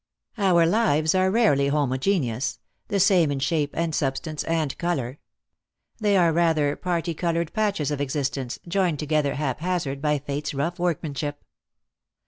Our 0.39 0.65
lives 0.65 1.13
are 1.13 1.29
rarely 1.29 1.67
homogeneous— 1.67 2.57
the 2.87 2.99
same 2.99 3.29
in 3.31 3.37
shape 3.37 3.69
and 3.77 3.93
substance 3.93 4.43
and 4.45 4.75
colour. 4.79 5.19
They 5.99 6.17
are 6.17 6.33
rather 6.33 6.75
particoloured 6.75 7.53
patches 7.53 7.91
of 7.91 8.01
existence, 8.01 8.57
joined 8.67 8.97
together 8.97 9.35
haphazard 9.35 10.01
by 10.01 10.17
Fate's 10.17 10.55
rough 10.55 10.79
work 10.79 11.03
manship. 11.03 11.45